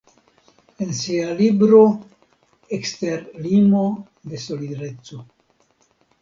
En 0.85 0.93
sia 0.99 1.27
libro 1.41 1.81
"Ekster 2.79 3.21
limo 3.49 3.85
de 4.33 4.41
solidareco. 4.47 5.21